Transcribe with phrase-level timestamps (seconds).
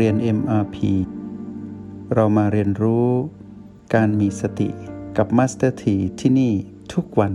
[0.00, 0.76] เรียน MRP
[2.14, 3.08] เรามาเรียนรู้
[3.94, 4.68] การมีสติ
[5.16, 6.52] กับ Master T ที่ที่นี่
[6.94, 7.34] ทุกวัน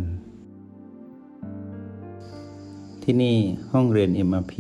[3.03, 3.37] ที่นี่
[3.71, 4.55] ห้องเรียน MRP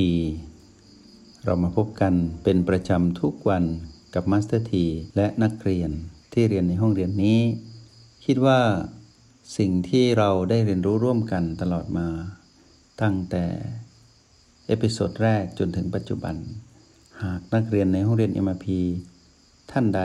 [1.43, 2.13] เรามาพบกัน
[2.43, 3.63] เป็นประจำทุกวัน
[4.13, 4.73] กับ Master T
[5.15, 5.91] และนักเรียน
[6.33, 7.39] ที่เรียนในห้องเรียนนี้
[8.25, 8.59] คิดว่า
[9.57, 12.07] สิ่งที่เราได้เรียนรู้ร่วมกันตลอดมา
[13.01, 13.45] ตั้งแต่
[14.67, 16.37] episode แรกจนถึงปัจจุบัน
[17.23, 18.67] หากนักเรียนในห้องเรียน MRP
[19.71, 20.01] ท่านใด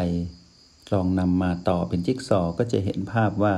[0.92, 3.54] ลองนำมาต่อเป็นจิ๊กซอว์ก็จะเห็นภาพว่า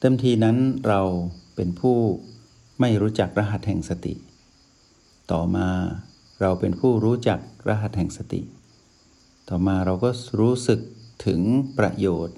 [0.00, 0.56] เดิมทีนั้น
[0.88, 1.00] เรา
[1.56, 1.96] เป็นผู้
[2.80, 4.14] ไม่รู้จักรหัสแห่งสติ
[5.32, 5.68] ต่อมา
[6.40, 8.40] เราเป็นผู้รู้จักรหัสแห่งสติ
[9.48, 10.80] ต่อมาเราก็รู้สึก
[11.26, 11.40] ถึง
[11.78, 12.36] ประโยชน์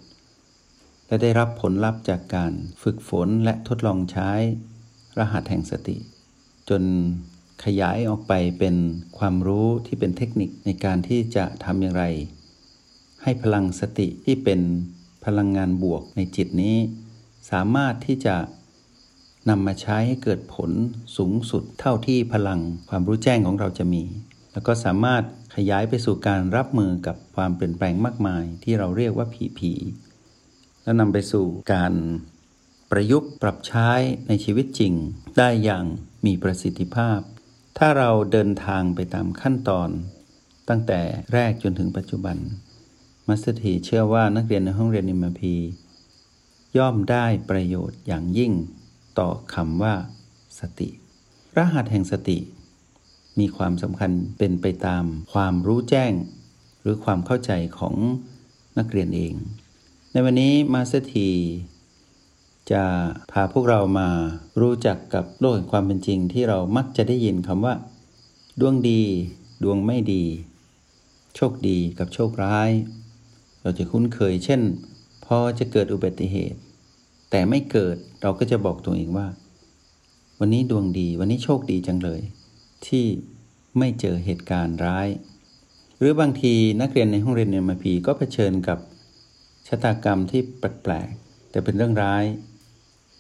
[1.07, 4.31] และได้รับผลลัพธ์จากการฝึกฝนและทดลองใช้
[5.19, 5.97] รหัสแห่งสติ
[6.69, 6.83] จน
[7.65, 8.77] ขยายออกไปเป็น
[9.19, 12.05] ความรู้ที่เป็นเทคนิคในการที่จะทำอย่างไร
[13.23, 14.61] ให้พลังสติที่เป็น
[15.25, 16.77] พลังงานบวกในจิตนี้
[17.51, 18.37] สามารถที่จะ
[19.49, 20.71] นำมาใช้ให้เกิดผล
[21.17, 24.03] สูงสุดเท่าที่พลังความรู้แจ้งของเราจะมี
[24.53, 25.23] แล้วก็สามารถ
[25.57, 29.73] ขยายไปสู่การรับมือกับความเปลี่ยนแปลงมากมาย ที่เราเรียกว่าผีผี
[30.83, 31.95] แล้วนำไปสู่การ
[32.91, 33.91] ประยุกต์ปรับใช้
[34.29, 34.93] ในชีวิตจริง
[35.39, 35.85] ได้อย่าง
[36.27, 37.21] มีประสิทธิภาพ
[37.81, 39.89] ถ้าเราเดินทางไปตามขั้นตอน
[40.69, 41.01] ตั้งแต่
[41.33, 42.37] แรกจนถึงปัจจุบัน
[43.29, 45.55] มัสเตีเชื่อว่านักเรียนในห้องเรียนนิมพี
[46.79, 48.53] ย่อมได้ประโยชน์อย่างยิ่ง
[49.19, 49.95] ต่อคำว่า
[50.59, 50.91] สติ
[51.57, 52.39] รหัสแห่งสติ
[53.39, 56.13] มีความสำคัญเป็นไปตามความรู้แจ้ง
[56.81, 57.95] หรือความเข้าใจของ
[58.79, 59.35] นักเรียนเอง
[60.13, 61.29] ในวันนี้มาสเตี
[62.73, 62.85] จะ
[63.33, 64.09] พาพวกเรามา
[64.61, 67.75] รู้จักกับโลกแห่งความเป็นจริง ที่เรามักจะได้ยินคำว่า
[68.61, 69.03] ดวงดี
[69.65, 70.25] ดวงไม่ดี
[71.37, 72.71] โชคดีกับโชคร้าย
[73.63, 74.61] เราจะคุ้นเคย เช่น
[75.25, 76.61] พอจะเกิดอุบัติเหตุ
[77.31, 79.27] แต่ไม่เกิดเราก็จะบอกตัวเองว่า
[80.41, 82.21] วันนี้ดวงดี วันนี้โชคดีจังเลย
[82.87, 83.05] ที่
[83.79, 85.09] ไม่เจอเหตุการณ์ร้าย
[85.99, 88.79] หรือบางทีนักเรียนในห้องเรียนเอ็มพีก็เผชิญกับ
[89.67, 92.25] ชะตากรรมที่แปลกๆแต่เป็นเรื่องร้าย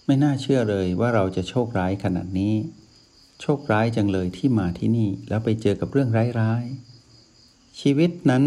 [0.08, 2.54] ไม่น่าเชื่อเลยว่าเราจะโชคร้ายขนาดนี้
[3.40, 8.44] โชคร้ายจังเลยที่มาที่นี่แล้วไปเจอกับเรื่องร้ายๆ ชีวิตนั้น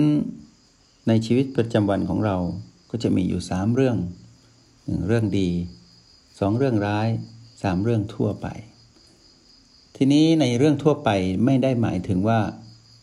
[1.08, 2.38] ในชีวิตประจำวันของเรา
[2.90, 3.98] ก็จะมีอยู่สามเรื่อง
[4.86, 5.50] หนึ่งเรื่องดี
[6.40, 7.08] สองเรื่องร้าย
[7.64, 8.48] สามเรื่องทั่วไป
[9.96, 11.09] ทีนี้ในเรื่องทั่วไป
[11.46, 12.40] ไม่ได้หมายถึงว่า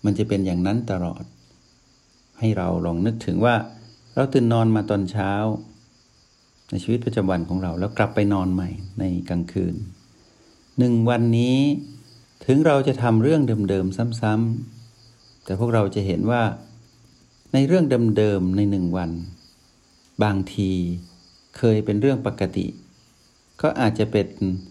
[0.05, 1.25] มันจะเป็นอย่างนั้นตลอด
[2.39, 3.55] ให้เราลองนึกถึงว่า
[4.15, 5.33] เราตื่นนอนมาตอนเช้า
[6.71, 8.69] ในชีวิตประจำวันของเรา แล้วกลับไปนอนใหม่
[9.01, 9.75] ในกลางคืน
[10.79, 11.59] หนึ่งวันนี้
[12.47, 16.43] ถึงเราจะทำเรื่องเดิมๆซ้ำๆแต่พวกเราจะเห็นว่า
[17.53, 17.85] ในเรื่อง
[18.17, 19.11] เดิมๆในหนึ่งวัน
[20.23, 20.71] บางที
[21.57, 22.67] เคยเป็นเรื่องปกติ
[23.63, 24.27] ก็อาจจะเป็น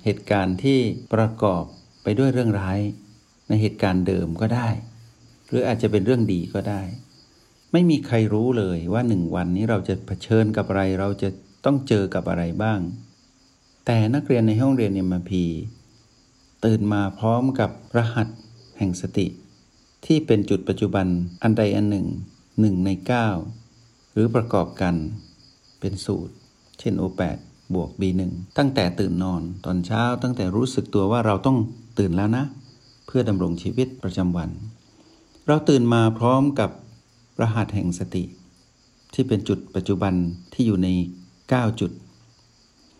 [0.05, 0.79] เหตุการณ์ที่
[1.13, 1.63] ประกอบ
[2.03, 2.79] ไปด้วยเรื่องร้าย
[3.47, 4.69] ในเหตุการณ์เดิมก็ได้
[5.47, 6.81] หรืออาจจะเป็นเรื่องดีก็ได้
[7.71, 11.29] ไม่มีใครรู้เลยว่าหนึ่งวันนี้เราจะเผชิญกับอะไรเราจะ
[11.65, 12.79] ต้องเจอกับอะไรบ้าง
[13.85, 15.43] แต่นักเรียนในห้องเรียนเอ็มพี
[16.65, 18.27] ตื่นมาพร้อมกับรหัส
[18.77, 19.27] แห่งสติ
[20.05, 21.07] ที่เป็นจุดปัจจุบัน
[21.41, 22.07] อันใดอันหนึ่ง
[22.59, 23.27] หนึ่งในเก้า
[24.11, 24.95] หรือประกอบกัน
[25.79, 26.33] เป็นสูตร
[26.79, 27.37] เช่น O8
[27.73, 28.21] บวก B1
[28.57, 31.57] ตั้งแต่ตื่นนอนตอนเช้าตั้งแต่รู้สึกตัวว่าเราต้อง
[31.99, 32.45] ตื่นแล้วนะ
[33.05, 34.49] เพื่อดำรงชีวิตประจำวัน
[35.47, 36.69] เราตื่นมาพร้อมกับ
[37.41, 38.23] รหัสแห่งสติ
[39.13, 40.13] ที่เป็นจุดปัจจุบัน
[40.53, 40.89] ที่อยู่ใน
[41.51, 41.91] 9 จุด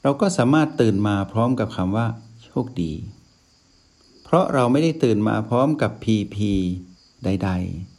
[0.01, 2.07] เราก็สามารถตื่นมาพร้อมกับคำว่า
[2.45, 2.94] โชคดี
[4.23, 6.38] เพราะเราไม่ได้ตื่นมาพร้อมกับ PP
[7.23, 7.50] ใด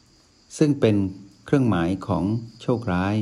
[0.03, 0.97] ๆ ซึ่งเป็น
[1.45, 2.25] เครื่องหมายของ
[2.62, 3.17] โชคร้าย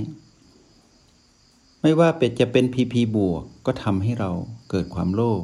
[1.82, 4.30] ไม่ว่าเป็ดจะเป็น PP บวกก็ทำให้เรา
[4.70, 5.42] เกิดความโลภ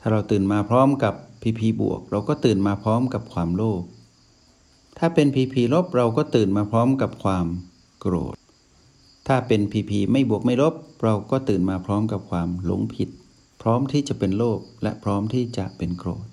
[0.00, 3.82] ถ้าเราตื่นมาพร้อมกับ PP บวก เราก็ตื่นมาพร้อมกับความโลภ
[4.98, 7.46] ถ้าเป็น PP ลบเราก็ตื่นมาพร้อมกับความ
[8.00, 8.34] โกรธ
[9.26, 13.08] ถ้าเป็นพีพีไม่บวกไม่ลบ เราก็ตื่นมาพร้อมกับความหลงผิด
[13.62, 16.26] พร้อมที่จะเป็นโลภและพร้อมที่จะเป็นโกรธ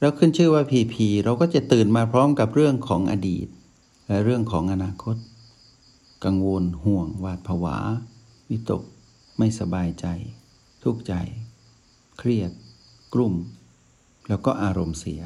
[0.00, 3.46] เราขึ้นชื่อว่าพีพีเราก็จะตื่นมาพร้อมกับเรื่องของอดีต
[4.08, 5.16] และเรื่องของอนาคต
[6.24, 7.76] กังวลห่วงหวาดผวา
[8.50, 8.82] วิตก
[9.38, 10.06] ไม่สบายใจ
[10.82, 11.14] ทุกข์ใจ
[12.18, 12.50] เครียด
[13.14, 13.34] กลุ่ม
[14.28, 15.22] แล้วก็อารมณ์เสีย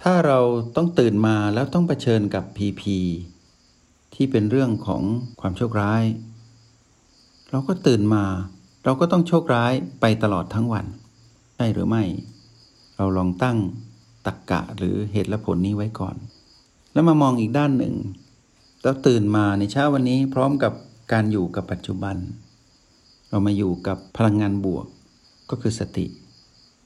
[0.00, 0.40] ถ้าเรา
[0.76, 2.98] ต้องตื่นมาแล้วต้องเผชิญกับพีพี
[4.14, 5.02] ที่เป็นเรื่องของ
[5.40, 6.02] ความโชคร้าย
[7.50, 8.24] เราก็ตื่นมา
[8.84, 10.86] เราก็ต้องโชคร้ายไปตลอดทั้งวัน
[11.56, 12.04] ใช่หรือไม่
[12.96, 13.58] เราลองตั้ง
[14.26, 16.16] ตักกะหรือเหตุและผลนี้ไว้ก่อน
[16.92, 17.94] แล้วมามองอีกด้านหนึ่ง
[18.82, 20.72] แล้วตื่นมาในเช้าวันนี้พร้อมกับ
[21.12, 22.16] การอยู่กับปัจจุบัน
[23.28, 24.86] เรามาอยู่กับพลังงานบวก
[25.50, 26.06] ก็คือสติ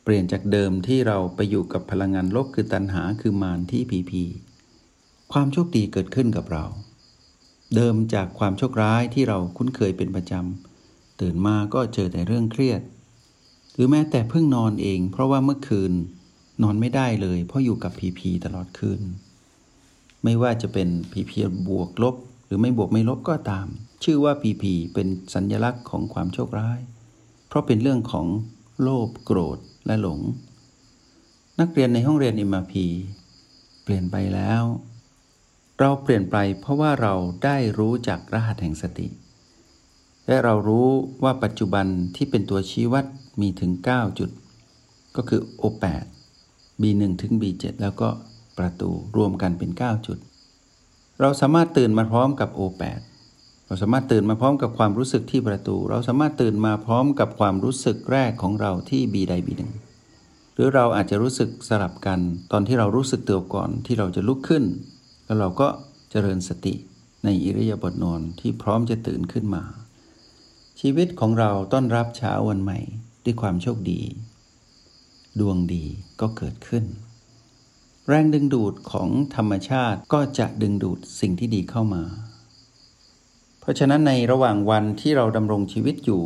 [0.03, 4.25] เปลี่ยนจากเดิมที่เราไปอยู่กับพลังงานลบคือตัณหาคือมารที่ผีผี
[5.33, 6.65] ความโชคดีเกิดขึ้นกับเรา
[7.75, 12.81] เดิมจากความโชคร้ายที่เราคุ้นเคยเป็นประจำตื่นมาก็เจอแต่เรื่องเครียด
[13.75, 15.93] หรือแม้แต่เพิ่งนอนเอง เพราะว่าเมื่อคืน
[16.63, 19.01] นอนไม่ได้เลย เพราะอยู่กับผีผีตลอดคืน
[20.25, 21.39] ไม่ว่าจะเป็นผีผี
[21.69, 22.17] บวกลบ
[22.47, 23.67] หรือไม่บวกไม่ลบก็ตาม
[24.05, 26.81] ชื่อว่าผีผีเป็นสัญลักษณ์ของความโชคร้าย
[27.49, 28.27] เพราะเป็นเรื่องของ
[28.83, 30.21] โลภโกรธและหลง
[31.61, 32.87] นักเรียนในห้องเรียนอิมาพี
[33.83, 34.63] เปลี่ยนไปแล้ว
[35.81, 39.09] เราเปลี่ยนไปเพราะว่าเราได้รู้จักรหัสแห่งสติ
[40.27, 40.89] และเรารู้
[41.25, 41.87] ว่าปัจจุบัน
[42.17, 43.05] ที่เป็นตัวชี้วัด
[43.41, 44.31] มีถึง 9 จุด
[45.17, 46.05] ก็คือ O8
[46.81, 48.09] B1 ถึง B7 แล้วก็
[48.59, 50.19] ประตูรวมกันเป็น 9 จุด
[51.21, 53.01] เราสามารถตื่นมาพร้อมกับ O8
[53.67, 59.63] เราสามารถตื่นมาพร้อมกับความรู้สึกที่ประตู เราสามารถตื่นมาพร้อมกับความรู้สึกแรกของเราที่ B ใด B1
[60.55, 62.21] หรือเราอาจจะรู้สึกสลับกัน
[62.53, 64.65] ตอนที่เรารู้สึกตัวก่อนที่เราจะลุกขึ้น
[65.25, 65.69] แล้วเราก็
[66.11, 66.75] เจริญสติ
[67.25, 69.63] ในอิริยาบถนอนที่พร้อมจะตื่นขึ้นมา
[70.81, 72.79] ชีวิตของเราต้อนรับเช้าวันใหม่
[73.25, 74.01] ด้วยความโชคดี
[75.41, 75.85] ดวงดี
[76.21, 76.85] ก็เกิดขึ้น
[78.09, 82.03] แรงดึงดูดของธรรมชาติก็จะดึงดูดสิ่งที่ดีเข้ามา
[83.61, 86.23] เพราะฉะนั้นในระหว่างวันที่เราดำรงชีวิตอยู่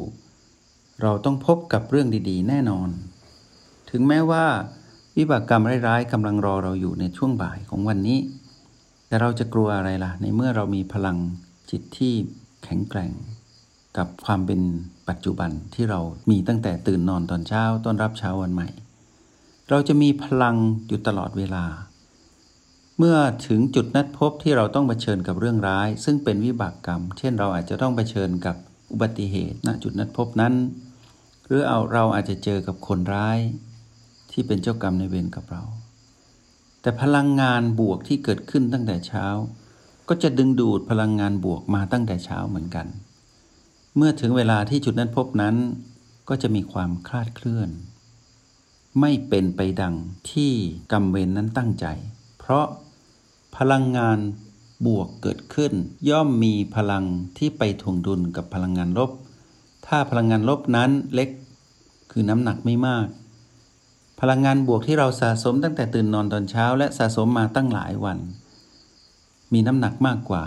[1.03, 2.89] เราต้องพบกับเรื่องดีๆ แน่นอน
[3.91, 4.47] ถึงแม้ว่า
[5.17, 8.19] วิบากกรรมร้ายๆกำลังรอเราอยู่ในช่วงบ่ายของวันนี้
[9.09, 11.17] แต่เราจะกลัวอะไรล่ะ ในเมื่อเรามีพลัง
[11.71, 12.15] จิตที่
[12.65, 13.13] แข็งแกร่ง
[13.97, 14.61] กับความเป็น
[15.09, 16.01] ปัจจุบันที่เรา
[16.31, 18.69] มีตั้งแต่ตื่นนอนตอนเช้าต้อนรับเช้าวันใหม่
[19.71, 20.57] เราจะมีพลัง
[20.87, 21.65] อยู่ตลอดเวลา
[22.99, 23.17] เมื่อ
[23.47, 28.57] ถึงจุดนัดพบที่เราต้องเผชิญกับเรื่องร้าย ซึ่งเป็นวิบากกรรม เช่น เราอาจจะต้องเผชิญกับ
[28.93, 30.55] อุบัติเหตุณจุดนัดพบนั้น
[31.47, 33.39] หรือเอาเราอาจจะเจอกับคนร้าย
[34.33, 35.63] ที่เป็นเจ้ากรรมในเวรกับเรา
[36.83, 39.27] แต่พลังงานบวกที่เกิดขึ้นตั้งแต่เช้า
[40.09, 42.87] ก็จะดึงดูดพลังงานบวกมาตั้งแต่เช้าเหมือนกัน
[43.97, 45.57] เมื่อถึงเวลาที่จุดนั้นพบนั้น
[46.29, 47.71] ก็จะมีความคลาดเคลื่อน
[49.01, 49.95] ไม่เป็นไปดัง
[50.31, 50.53] ที่
[50.93, 51.87] กรรมเวรนนั้นตั้งใจ
[52.39, 52.67] เพราะ
[53.57, 54.19] พลังงาน
[54.87, 55.73] บวกเกิดขึ้น
[56.09, 57.05] ย่อมมีพลัง
[57.39, 59.11] ที่ไปถ่วงดุลกับพลังงานลบ
[59.87, 61.31] ถ้าพลังงานลบนั้นเล็ก
[62.11, 63.07] คือน้ำหนักไม่มาก
[64.21, 68.19] พลังงานบวกที่เราสะสมตั้งแต่ตื่นนอนตอนเช้า และสะสมมาตั้งหลายวัน
[69.53, 70.45] มีน้ำหนักมากกว่า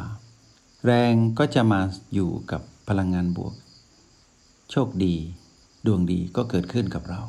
[0.85, 1.81] แรงก็จะมา
[2.13, 3.53] อยู่กับพลังงานบวก
[4.71, 5.15] โชคดี
[5.85, 7.21] ดวงดีก็เกิดขึ้นกับเรา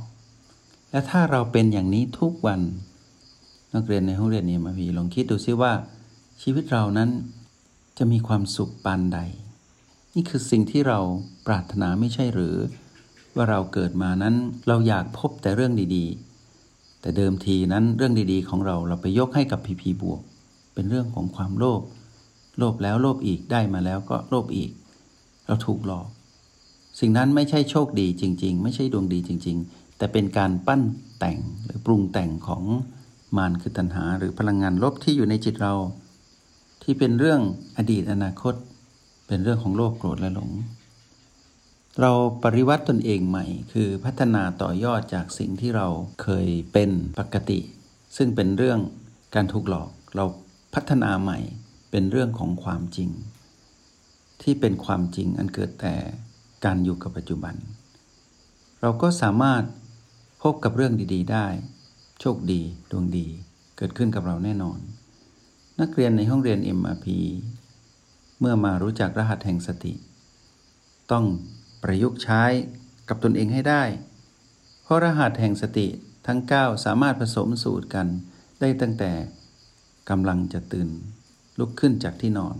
[0.90, 2.60] และถ้าเราเป็นอย่างนี้ทุกวัน
[3.74, 5.72] นักเรียนในห้องเรียนเอ็มาพีลองคิดดูซิว่า
[6.42, 7.10] ชีวิตเรานั้น
[7.98, 9.18] จะมีความสุขปานใด
[10.14, 10.98] นี่คือสิ่งที่เรา
[11.46, 12.56] ปรารถนาไม่ใช่หรือ
[13.34, 14.34] ว่าเราเกิดมานั้น
[14.68, 16.31] เราอยากพบแต่เรื่องดีๆ
[17.02, 20.20] แต่เดิมทีนั้นเรื่องดีๆ ของเราเราไปยกให้กับพีพีบวก
[20.74, 21.82] เป็นเรื่องของความโลภ
[22.58, 24.70] โลภแล้วโลภอีกได้มาแล้วก็โลภอีก
[25.46, 26.06] เราถูกหลอก
[27.00, 30.82] สิ่งนั้นไม่ใช่โชคดีจริง ๆ ไม่ใช่ดวงดีจริง ๆ แต่เป็นการปั้น
[31.18, 32.62] แต่งหรือปรุงแต่งของ
[33.36, 35.74] มารคือตัณหา หรือพลังงานลบที่อยู่ในจิตเรา
[36.82, 37.40] ที่เป็นเรื่อง
[37.76, 38.54] อดีตอนาคต
[39.26, 40.50] เป็นเรื่องของโลภโกรธและหลง
[42.00, 45.88] เราปริวัติตนเองใหม่ คือพัฒนาต่อยอดจากสิ่งที่เรา
[46.22, 47.60] เคยเป็นปกติ
[48.16, 48.80] ซึ่งเป็นเรื่อง
[49.34, 50.24] การถูกหลอก เรา
[50.74, 51.38] พัฒนาใหม่
[51.90, 53.10] เป็นเรื่องของความจริง
[54.42, 55.94] ที่เป็นความจริงอันเกิดแต่
[56.64, 57.54] การอยู่กับปัจจุบัน
[58.80, 59.62] เราก็สามารถ
[60.42, 61.46] พบกับเรื่องดี ๆ ได้
[62.20, 63.26] โชคดีดวงดี
[63.76, 64.78] เกิดขึ้นกับเราแน่นอน
[65.80, 67.06] นักเรียนในห้องเรียน MRP
[68.40, 69.94] เมื่อมารู้จักรหัสแห่งสติ
[71.12, 71.24] ต้อง
[71.82, 72.42] ประยุกต์ใช้
[73.08, 73.82] กับตนเองให้ได้
[74.82, 75.86] เพราะรหัสแห่งสติ
[76.26, 78.06] ทั้ง 9 สามารถผสมสูตรกัน
[78.60, 79.12] ได้ตั้งแต่
[80.10, 80.88] กำลังจะตื่น
[81.58, 82.56] ลุกขึ้นจากที่นอน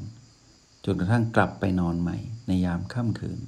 [0.85, 3.41] จนกระทั่งกลับไปนอนใหม่ในยามค่ำคืน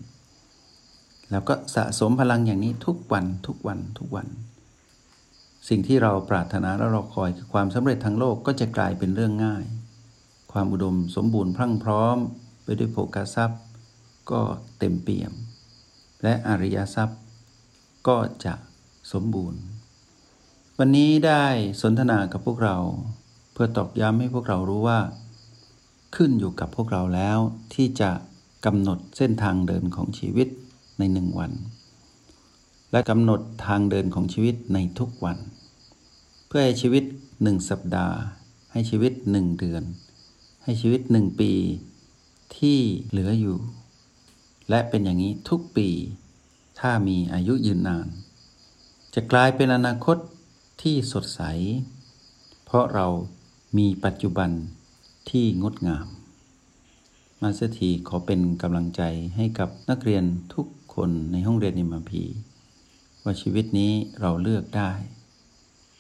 [1.31, 4.29] แล้วก็สะสมพลังอย่างนี้ทุกวันทุกวันทุกวัน
[5.69, 9.65] สิ่งที่เราปรารถนาและรอคอยคือความสำเร็จทางโลกก็จะกลายเป็นเรื่องง่าย
[10.53, 12.17] ความอุดมสมบูรณ์พรั่งพร้อม
[12.65, 13.61] ไปด้วยโภคทรัพย์
[14.31, 14.41] ก็
[14.79, 15.33] เต็มเปี่ยม
[16.25, 17.21] และอริยทรัพย์
[18.09, 18.55] ก็จะ
[19.13, 19.61] สมบูรณ์
[20.79, 21.45] วันนี้ได้
[21.83, 22.77] สนทนากับพวกเรา
[23.53, 25.01] เพื่อตอกย้ำให้พวกเรารู้ว่า
[26.17, 27.39] ขึ้นอยู่กับพวกเราแล้ว
[27.75, 28.11] ที่จะ
[28.67, 30.49] กำหนดเส้นทางเดินของชีวิต
[30.99, 31.53] ในหนึ่งวัน
[32.93, 35.39] และกำหนดทางเดินของชีวิตในทุกวัน
[36.47, 37.05] เพื่อให้ชีวิต
[37.43, 38.17] หนึ่งสัปดาห์
[38.73, 39.83] ให้ชีวิตหนึ่งเดือน
[40.65, 41.53] ให้ชีวิตหนึ่งปี
[42.57, 42.79] ที่
[43.09, 43.59] เหลืออยู่
[44.69, 45.89] และเป็นอย่างนี้ทุกปี
[46.81, 48.07] ถ้ามีอายุยืนนาน
[49.15, 50.17] จะกลายเป็นอนาคต
[50.83, 51.41] ที่สดใส
[52.65, 53.07] เพราะเรา
[53.79, 54.51] มีปัจจุบัน
[55.31, 56.07] ที่งดงาม
[57.43, 59.03] มาสถีขอเป็นกำลังใจ
[59.37, 62.23] ให้กับนักเรียนทุกคนในห้องเรียนอิมพี
[63.25, 64.91] ว่าชีวิตนี้เราเลือกได้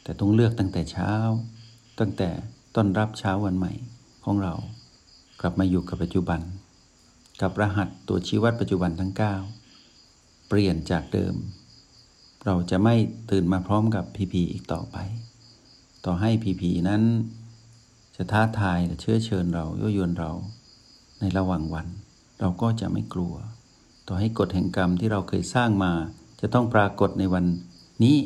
[0.02, 1.12] แต่ต้องเลือกตั้งแต่เช้า
[1.98, 2.30] ตั้งแต่
[2.74, 3.72] ต้อนรับเช้าวันใหม่
[4.24, 4.54] ของเรา
[5.40, 6.40] กลับมาอยู่กับปัจจุบัน
[7.42, 9.12] กับรหัสตัวชี้วัดปัจจุบันทั้ง
[9.78, 11.34] 9 เปลี่ยนจากเดิม
[12.44, 12.94] เราจะไม่
[13.30, 14.96] ตื่นมาพร้อมกับพีพีอีกต่อไป
[16.04, 17.02] ต่อให้พีพีนั้น
[18.16, 20.32] จะท้าทายและเชื้อเชิญเรายั่วยวนเรา
[21.20, 21.86] ในระหว่างวัน
[22.40, 23.34] เราก็จะไม่กลัว
[24.08, 25.92] ต่อให้กฎแห่งกรรมที่เราเคยสร้างมา
[26.40, 27.44] จะต้องปรากฏในวัน
[28.04, 28.18] นี้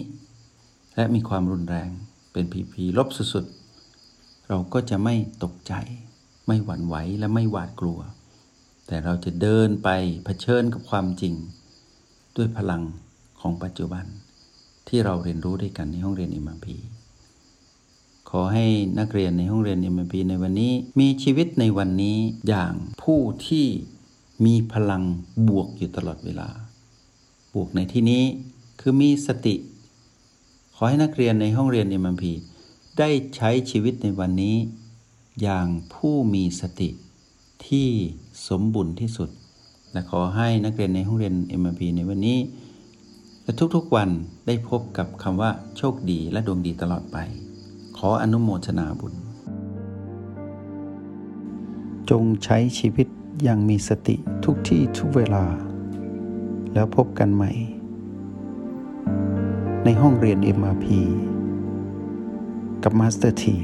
[0.97, 1.89] และมีความรุนแรง
[2.33, 5.73] เป็นพีพีลบสุดๆเราก็จะไม่ตกใจ
[6.47, 7.99] ไม่หวั่นไหวและไม่หวาดกลัว
[8.99, 9.89] แต่เราจะเดินไป
[10.25, 11.35] เผชิญกับความจริง
[12.37, 12.83] ด้วยพลัง
[13.41, 14.05] ของปัจจุบัน
[14.89, 16.77] ที่เราเรียนรู้ด้วยกันในห้องเรียนอิมพี
[18.31, 18.67] ขอให้
[18.99, 23.67] นักเรียนในห้องเรียนอิมพีในวันนี้มีชีวิตในวันนี้อย่างผู้ที่
[24.45, 25.03] มีพลัง
[25.49, 26.49] บวกอยู่ตลอดเวลา
[27.55, 28.25] บวกในที่นี้
[28.81, 29.55] คือมีสติ
[30.75, 32.33] ขอให้นักเรียนในห้องเรียนอิมพี
[32.99, 34.57] ได้ใช้ชีวิตในวันนี้
[35.43, 36.91] อย่างผู้มีสติ
[37.67, 37.89] ที่
[38.49, 39.31] สมบูรณ์ที่สุด
[39.93, 42.39] และขอให้นักเรียนในห้องเรียน MMP ในวันนี้
[43.43, 44.09] และทุกๆวัน
[44.47, 47.17] ได้พบกับคำว่าโชคดีและดวงดีตลอดไป
[47.97, 49.15] ขออนุโมทนาบุญ
[52.11, 53.07] จงใช้ชีวิต
[53.43, 55.45] อย่างมีสติทุกที่ทุกเวลา
[56.75, 57.53] แล้วพบกันใหม่
[59.85, 60.87] ในห้องเรียน MRP
[62.83, 63.57] กับมาสเตอร์ที